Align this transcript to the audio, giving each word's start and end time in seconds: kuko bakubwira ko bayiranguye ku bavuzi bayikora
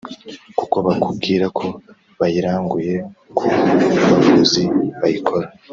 kuko 0.57 0.75
bakubwira 0.85 1.45
ko 1.57 1.65
bayiranguye 2.19 2.95
ku 3.37 3.43
bavuzi 4.09 4.63
bayikora 4.99 5.47